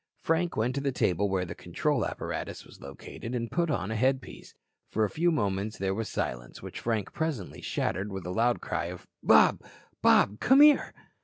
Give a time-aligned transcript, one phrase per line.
[0.23, 3.95] Frank went to the table where the control apparatus was located and put on a
[3.95, 4.55] headpiece.
[4.89, 8.85] For a few moments there was silence, which Frank presently shattered with a loud cry
[8.85, 9.61] of: "Bob.
[10.01, 10.39] Bob.
[10.39, 10.91] Come here."